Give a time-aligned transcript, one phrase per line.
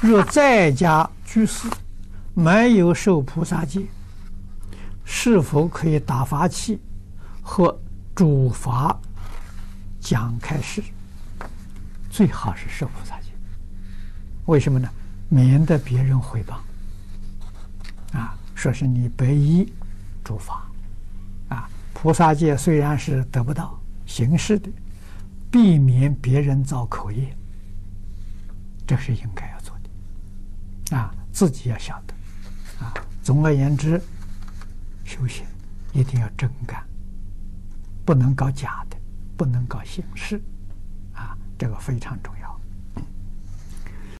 [0.00, 1.68] 若在家居士
[2.32, 3.82] 没有受菩萨戒，
[5.04, 6.80] 是否可以打法器
[7.42, 7.78] 和
[8.14, 8.98] 主法
[10.00, 10.82] 讲开示？
[12.08, 13.26] 最好是受菩萨戒。
[14.46, 14.88] 为什么呢？
[15.28, 16.54] 免得别人诽谤。
[18.16, 19.70] 啊，说是你白衣
[20.24, 20.66] 主法。
[21.50, 24.70] 啊，菩萨戒虽然是得不到形式的，
[25.50, 27.36] 避免别人造口业，
[28.86, 29.79] 这是应该要做的。
[30.90, 32.14] 啊，自己要晓得。
[32.84, 34.00] 啊，总而言之，
[35.04, 35.44] 修行
[35.92, 36.82] 一定要真干，
[38.04, 38.96] 不能搞假的，
[39.36, 40.40] 不能搞形式。
[41.14, 42.39] 啊，这个非常重要。